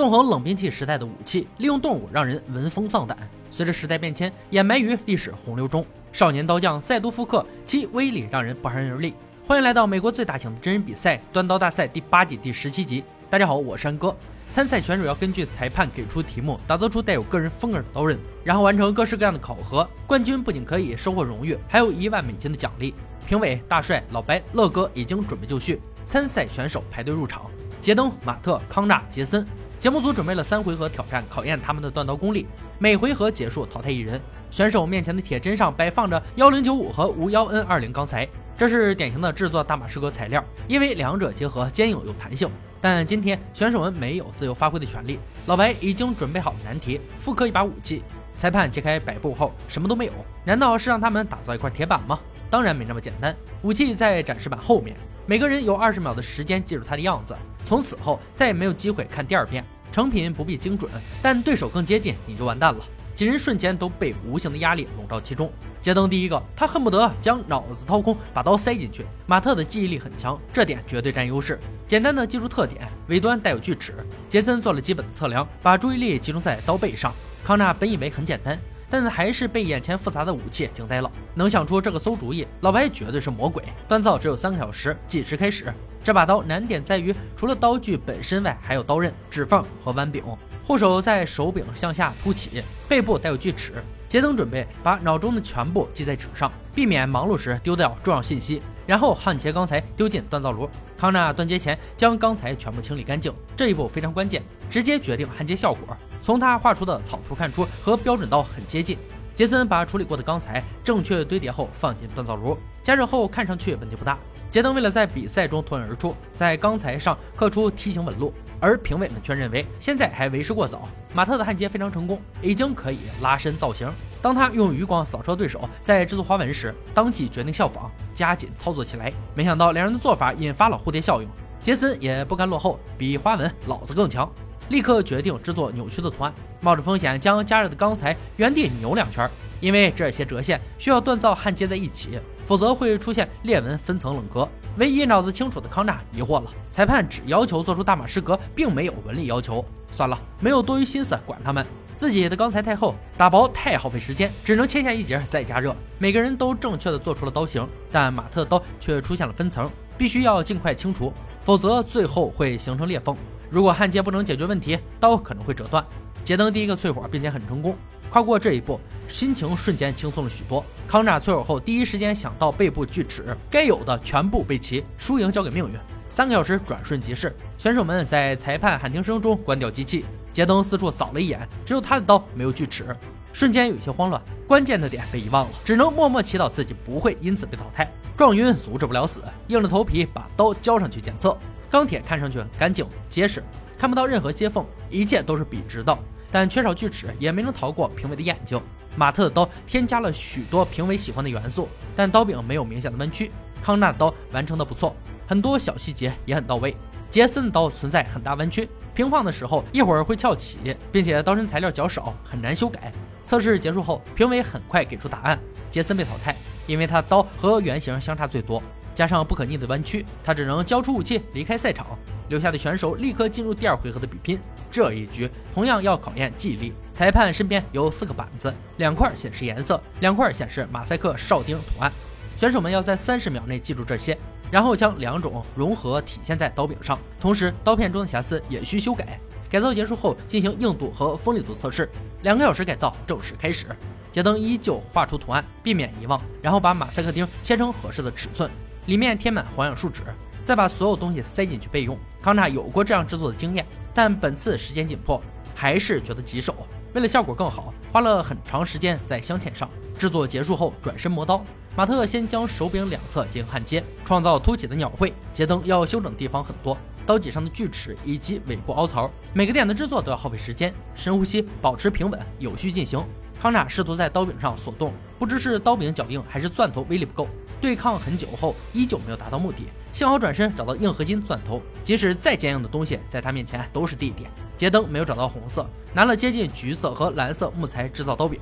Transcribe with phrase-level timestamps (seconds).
[0.00, 3.14] 纵横冷兵器时代的武器，利用动物让人闻风丧胆。
[3.50, 9.12] 随着时代变迁，掩埋于历史洪流中，少年刀匠赛都复刻，其威力让人不寒而栗。
[9.46, 13.04] 欢迎来到美国最大型的真人比赛——端刀大赛第八季第十七集。
[13.28, 14.16] 大家好，我是山哥。
[14.50, 19.86] 参赛选手要根据裁判给出题目，打造出带有个人风格的刀刃，然后完成各式各样的考核。
[20.06, 22.94] 冠军不仅可以收获荣誉，还有一万美金的奖励。
[23.26, 27.50] 评委大帅、老白、乐哥已经准备就绪，参赛选手排队入场。
[27.82, 29.46] 杰登、马特、康纳、杰森，
[29.80, 32.46] 节目组准备了三回合挑战，考验他们的断刀功力。
[32.78, 34.20] 每回合结束淘汰一人。
[34.50, 42.46] 选手面前的铁砧上摆放着幺零九五和五幺 N 二零钢材，这是典型的制作大马士革材料，因为两者结合坚硬有弹性。
[42.78, 45.18] 但今天选手们没有自由发挥的权利。
[45.46, 48.02] 老白已经准备好了难题，复刻一把武器。
[48.34, 50.12] 裁判揭开摆布后，什么都没有。
[50.44, 52.20] 难道是让他们打造一块铁板吗？
[52.50, 53.34] 当然没那么简单。
[53.62, 57.36] 武器在展示板后面，每个人有二十秒的时间记住它的样子。
[57.64, 59.64] 从此后再也没有机会看第二遍。
[59.92, 60.88] 成品不必精准，
[61.20, 62.80] 但对手更接近，你就完蛋了。
[63.12, 65.50] 几人瞬间都被无形的压力笼罩其中。
[65.82, 69.04] 杰登第一个，他恨不得将脑子掏空，把刀塞进去。
[69.26, 71.58] 马特的记忆力很强，这点绝对占优势。
[71.88, 73.94] 简单的记住特点，尾端带有锯齿。
[74.28, 77.12] 杰森做了基本的测量，把注意力集中在刀背上。
[77.42, 78.56] 康纳本以为很简单，
[78.90, 81.10] 但还是被眼前复杂的武器惊呆了。
[81.34, 83.62] 能想出这个馊主意，老白绝对是魔鬼。
[83.88, 85.72] 锻造只有三个小时，计时开始。
[86.02, 90.24] 这把刀难点在于，除了刀具本身外，还有刀刃、指缝和弯柄。
[90.66, 93.72] 护手在手柄向下凸起，背部带有锯齿。
[94.08, 98.60] 杰登准备把脑中的全部记在纸上，避免忙碌时丢掉重要信息。
[98.86, 100.68] 然后焊接钢材丢进锻造炉。
[101.00, 105.96] 康纳断接前将钢材全部清理干净，这一步非常关键，直接决定焊接效果。
[106.20, 108.98] 从他画出的草图看出，和标准刀很接近。
[109.34, 114.18] 杰森把处理过的钢材正确堆叠后放进锻造炉，加热后看上去问题不大。
[114.50, 120.86] 杰登为了在比赛中脱颖而出，在钢材上刻出梯形纹路，而评委们却认为现在还为时过早。
[121.14, 123.90] 马特的焊接非常成功，已经可以拉伸造型。
[124.22, 129.12] 当他用余光扫射对手在制作花纹时，当即决定效仿，加紧操作起来。
[129.34, 131.28] 没想到两人的做法引发了蝴蝶效应，
[131.60, 134.30] 杰森也不甘落后，比花纹老子更强。
[134.68, 139.28] 立刻决定制作扭曲的图案，冒着风险将加热的钢材原地扭两圈，
[139.58, 144.48] 因为这些折线需要锻造焊接在一起，否则会出现裂纹、分层、冷格。
[144.76, 149.64] 唯一脑子清楚的康纳疑惑了：裁判只要求做出大马士革，并没有纹理要求。
[149.90, 151.66] 算了，没有多余心思管他们。
[152.00, 155.76] 自己的钢材太厚，打薄太耗费时间，只能切下一截再加热。
[155.98, 161.12] 每个人都正确的做出了刀型，但马特的刀却出现了分层，必须要尽快清除，
[161.42, 163.14] 否则最后会形成裂缝。
[163.50, 165.84] 如果焊接不能解决问题，刀可能会折断。
[166.24, 167.76] 杰登第一个淬火，并且很成功，
[168.08, 170.64] 跨过这一步，心情瞬间轻松了许多。
[170.88, 175.78] 康纳淬火后，第一时间想到背部锯齿，该有的全部备齐，输赢交给命运。
[176.08, 180.06] 三个小时转瞬即逝，选手们在裁判喊停声中关掉机器。
[180.32, 182.96] 杰登四处扫了一眼，只有他的刀没有锯齿，
[183.32, 187.90] 瞬间有些慌乱，关键的点被遗忘了，只能默默祈祷自己不会因此被淘汰。
[188.16, 191.36] 撞晕阻止不了死，硬着头皮把刀交上去检测。
[191.70, 193.42] 钢铁看上去很干净结实，
[193.78, 195.96] 看不到任何接缝，一切都是笔直的。
[196.30, 198.60] 但缺少锯齿也没能逃过评委的眼睛。
[198.96, 203.30] 马特的刀添加了许多评委喜欢的元素，但刀柄没有明显的弯曲。
[203.62, 204.94] 康纳的刀完成的不错，
[205.26, 206.76] 很多小细节也很到位。
[207.10, 208.68] 杰森的刀存在很大弯曲，
[209.00, 210.58] 平放的时候一会儿会翘起，
[210.92, 212.92] 并且刀身材料较少，很难修改。
[213.24, 215.40] 测试结束后，评委很快给出答案：
[215.70, 218.62] 杰森被淘汰，因为他的刀和原型相差最多。
[218.94, 221.86] 加上不可逆的弯曲，他只能交出武器离开赛场。
[222.28, 224.38] 留下的选手立刻进入第二回合的比拼。
[224.70, 226.74] 这一局同样要考验记忆力。
[226.92, 231.90] 裁判身边有四个板子，两块显示颜色，两块显示马赛克哨钉图案。
[232.36, 234.18] 选手们要在三十秒内记住这些，
[234.50, 236.98] 然后将两种融合体现在刀柄上。
[237.20, 239.18] 同时，刀片中的瑕疵也需修改。
[239.48, 241.90] 改造结束后进行硬度和锋利度测试。
[242.22, 243.66] 两个小时改造正式开始。
[244.12, 248.50] 杰登依旧画出图案，避免遗忘，然后把马赛克钉切成合适的尺寸。
[248.86, 250.02] 里面填满环氧树脂，
[250.42, 251.96] 再把所有东西塞进去备用。
[252.22, 255.20] 康纳有过这样制作的经验，但本次时间紧迫，
[255.54, 256.54] 还是觉得棘手。
[256.92, 259.68] 为了效果更好，花了很长时间在镶嵌上。
[259.98, 261.44] 制作结束后，转身磨刀。
[261.80, 265.14] 马特先将手柄两侧进行焊接，创造凸起的鸟喙。
[265.32, 270.74] 杰登要修整的地方很多，刀脊上的锯齿以及尾部凹槽，每个点的制作都要耗费时间。
[270.94, 273.02] 深呼吸，保持平稳，有序进行。
[273.40, 277.26] 康纳试图在刀柄上锁动，不知是刀柄较硬，还是钻头威力不够。
[277.62, 279.62] 对抗很久后，依旧没有达到目的。
[279.94, 284.26] 幸好转身找到硬合金钻头，即使再坚硬的东西，在他面前都是弟弟。
[284.54, 288.38] 杰登没有找到红色，拿了接近橘色和蓝色木材制造刀柄，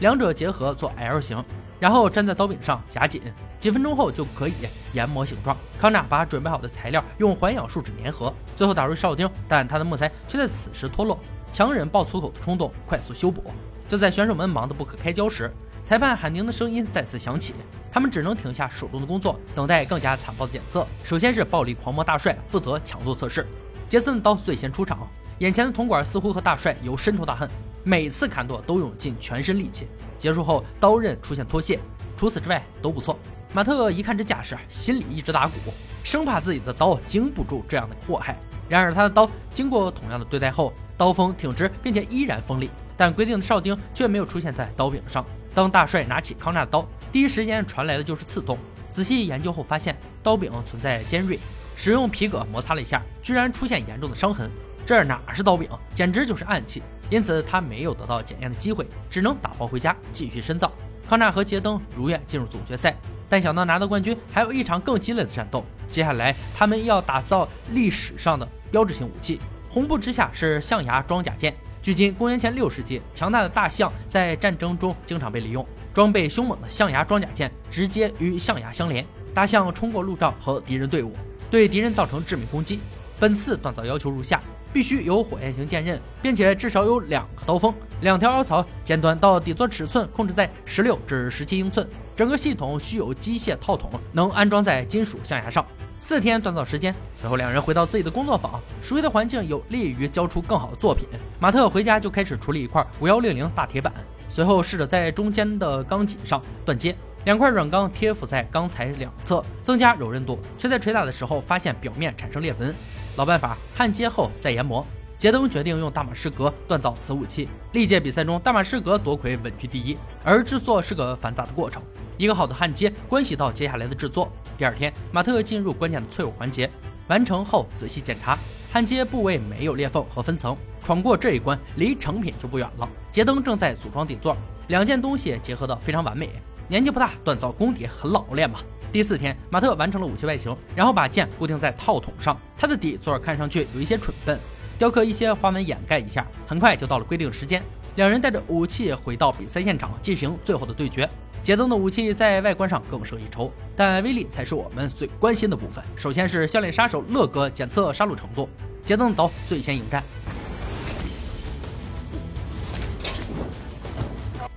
[0.00, 1.42] 两者结合做 L 型。
[1.82, 3.20] 然后粘在刀柄上夹紧，
[3.58, 4.52] 几分钟后就可以
[4.92, 5.56] 研磨形状。
[5.80, 11.18] 康纳把准备好的材料用环氧树脂粘合，最后打入哨钉，但他的木材却在此时脱落。
[11.50, 13.42] 强忍爆粗口的冲动，快速修补。
[13.88, 15.52] 就在选手们忙得不可开交时，
[15.82, 17.52] 裁判喊停的声音再次响起，
[17.90, 20.86] 他们只能停下手中的工作，等待更加残暴的检测。
[21.02, 23.44] 首先是暴力狂魔大帅负责强度测试，
[23.88, 25.08] 杰森刀最先出场，
[25.40, 27.50] 眼前的铜管似乎和大帅有深仇大恨，
[27.82, 29.88] 每次砍剁都用尽全身力气。
[30.22, 31.80] 结束后，刀刃出现脱屑，
[32.16, 33.18] 除此之外都不错。
[33.52, 35.74] 马特一看这架势，心里一直打鼓，
[36.04, 38.38] 生怕自己的刀经不住这样的祸害。
[38.68, 45.26] 然而他的刀经过同样的对待后，刀锋挺直，并且依然锋利，但规定的哨钉却没有出现在刀柄上。
[45.56, 48.56] 当大帅拿起康纳的刀，第一时间传来的就是刺痛。
[48.92, 51.36] 仔细研究后发现，刀柄存在尖锐，
[51.74, 54.48] 使用皮革摩擦了一下，居然出现严重的伤痕。
[54.86, 56.80] 这哪是刀柄，简直就是暗器。
[57.10, 60.72] 因此他没有得到检验的机会，只能打包回家继续深造。
[61.08, 62.96] 康纳和杰登如愿进入总决赛，
[63.28, 65.64] 但想到拿到冠军，还有一场更激烈的战斗。
[65.90, 69.40] 接下来他们要打造历史上的标志性武器。
[69.68, 71.54] 红布之下是象牙装甲剑。
[71.82, 75.66] 距今公元前六世纪，强大的大象在战争中经常被利用。
[75.92, 79.04] 装备凶猛的象牙装甲剑直接与象牙相连，
[79.34, 81.12] 大象冲过路障和敌人队伍，
[81.50, 82.80] 对敌人造成致命攻击。
[83.18, 84.40] 本次锻造要求如下：
[84.72, 91.86] 必须有火焰型剑刃，并且至少有两个刀锋、两条凹槽，尖端到底座尺寸控制在十六至十七英寸。
[92.16, 95.64] 整个系统需有机械套筒，能安装在金属象牙上。
[95.98, 98.60] 四天锻造时间，随后两人回到自己的工作坊。
[98.82, 101.06] 熟悉的环境有利于交出更好的作品。
[101.38, 103.92] 马特回家就开始处理一块五幺六零大铁板，
[104.28, 112.74] 随后试着在中间的钢脊上锻接，两块软钢贴附在钢材两侧，增加柔韧度，却在捶打的时候发现表面产生裂纹。
[113.16, 114.84] 老办法，焊接后再研磨。
[115.16, 117.48] 杰登决定用大马士革锻造此武器。
[117.70, 121.80] 历届比赛中，大马士革夺魁稳居第一，而制作是个繁杂的过程。
[122.18, 124.28] 一个好的焊接关系到接下来的制作。
[124.58, 126.68] 第二天，马特进入关键的淬火环节，
[127.06, 128.36] 完成后仔细检查，
[128.72, 132.88] 焊接部位没有裂缝和分层，闯过这一关，离成品就不远了。
[133.12, 134.36] 杰登正在组装底座，
[134.66, 136.28] 两件东西结合的非常完美。
[136.72, 138.60] 年纪不大，锻造功底很老练嘛？
[138.90, 142.34] 第四天，马特完成了武器外形，然后把剑固定在套筒上。
[142.56, 144.40] 它的底座看上去有一些蠢笨。
[144.78, 147.62] 雕刻一些花纹掩盖一下，很快就到了规定时间。
[147.96, 151.06] 两人带着武器回到比赛现场进行最后的对决。
[151.42, 155.84] 杰登的武器在外观上更胜一筹，但威力才是我们最关心的部分。
[155.94, 158.48] 首先是笑脸杀手乐哥检测杀戮程度，
[158.82, 160.02] 杰登的刀最先迎战。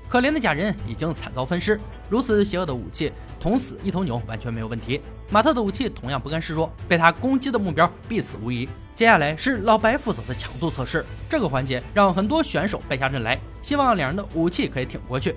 [0.07, 1.77] 可怜的假人已经惨遭分尸，
[2.09, 5.01] 如此邪恶的武器捅死一头牛完全没有问题。
[5.29, 8.67] 马特的武器同样不甘示弱，被他攻击的目标必死无疑。
[8.93, 15.35] 接下来是老白负责的强度测试，这个环节让很多选手败下阵来，希望两人的武器可以挺过去。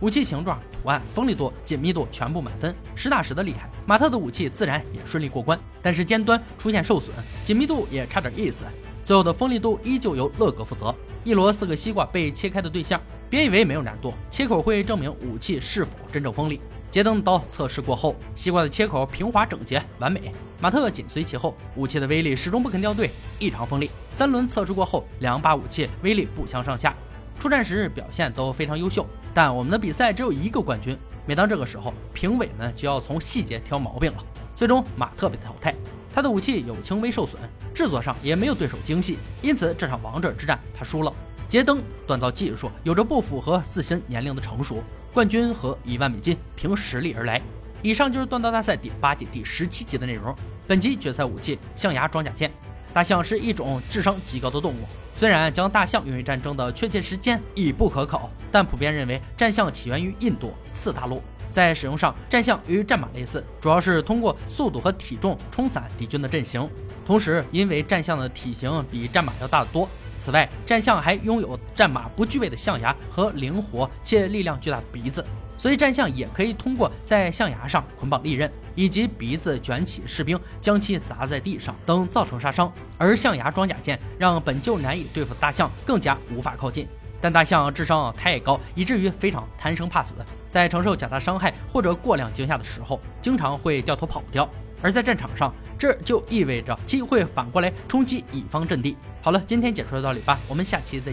[0.00, 3.68] 武器形状、图案、锋利度、紧密度全部满分，实打实的厉害。
[3.84, 7.14] 马特的武器自然也顺利过关，但是尖端出现受损，
[7.44, 8.64] 紧密度也差点意思。
[9.04, 10.94] 最后的锋利度依旧由乐哥负责。
[11.24, 13.00] 一摞四个西瓜被切开的对象，
[13.30, 16.60] 别以为没有难度，切口会证明武器是否真正锋利。
[16.90, 20.32] 杰登的刀测试过后，西瓜的切口平滑整洁，完美。
[20.60, 23.90] 马特紧随其后，武器的威力始终不肯掉队，异常锋利。
[24.10, 26.94] 三轮测试过后，两把武器威力不相上下，
[27.38, 29.06] 出战时表现都非常优秀。
[29.32, 34.18] 但我们的比赛只有一个冠军，每当这个时候，评委们就要从细节挑毛病了。
[34.54, 35.74] 最终，马特被淘汰，
[36.14, 37.40] 他的武器有轻微受损，
[37.74, 41.12] 制作上也没有对手精细，因此这场王者之战他输了。
[41.48, 44.82] 杰登锻造技术有着不符合自身年龄的成熟。
[45.12, 47.40] 冠军和一万美金凭实力而来。
[47.82, 50.34] 以上就是锻造大赛第八季第十七集的内容。
[50.66, 52.50] 本集决赛武器象牙装甲剑。
[52.94, 61.22] 大象是一种智商极高的动物，虽然将大象用于战争的确切时间已不可考，但普遍认为战象起源于印度次大陆。
[61.52, 66.68] 在使用上，战象与战马类似，主要是通过速度和体重冲散敌军的阵型。
[67.04, 69.88] 同时，因为战象的体型比战马要大得多。
[70.18, 75.24] 此外，战象还拥有战马不具备的象牙和灵活且力量巨大的鼻子，
[75.56, 82.72] 所以战象也可以通过在象牙上捆绑利刃，以及鼻子卷起士兵将其砸在地上等造成杀伤。
[82.98, 86.86] 而象牙装甲剑让本就难以对付大象更加无法靠近。
[87.22, 90.16] 但大象智商太高，以至于非常贪生怕死，
[90.50, 94.46] 在承受较大伤害或者过量惊吓的时候，经常会掉头跑掉。
[94.82, 98.96] 而在战场上，这就意味着其会反过来冲击乙方阵地。
[99.22, 101.10] 好了，今天解说到这里吧，我们下期再见。